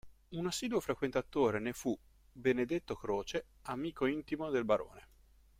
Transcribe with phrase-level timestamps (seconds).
[0.29, 1.95] Un assiduo frequentatore ne fu
[2.31, 5.07] Benedetto Croce, amico intimo del Barone.